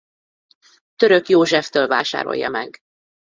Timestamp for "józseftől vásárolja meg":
1.29-2.79